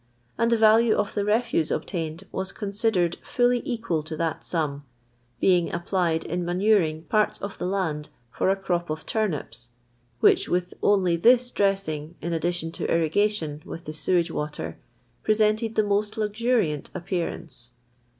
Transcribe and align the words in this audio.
anil 0.39 0.49
the 0.49 0.57
value 0.57 0.95
of 0.97 1.13
the 1.13 1.23
refuse 1.23 1.71
obt 1.71 1.89
iined 1.89 2.23
^*ai 2.33 2.55
considered 2.57 3.17
fully 3.21 3.61
equal 3.63 4.01
to 4.01 4.17
that 4.17 4.43
sum, 4.43 4.83
being 5.39 5.67
nppHni 5.69 6.23
in 6.23 6.43
manuring 6.43 7.03
pnrts 7.03 7.39
of 7.43 7.55
the 7.59 7.67
land 7.67 8.09
for 8.31 8.49
a 8.49 8.55
crop 8.55 8.89
of 8.89 9.05
turi.i*. 9.05 9.45
which 10.19 10.49
with 10.49 10.73
only 10.81 11.15
this 11.15 11.51
dressing 11.51 12.15
in 12.19 12.33
addition 12.33 12.71
to 12.71 12.87
irri 12.87 13.13
gation 13.13 13.63
with 13.63 13.85
the 13.85 13.93
sewage 13.93 14.31
water 14.31 14.79
presented 15.21 15.75
the 15.75 15.83
m:*: 15.83 15.91
luxuriant 16.17 16.89
appearance. 16.95 17.73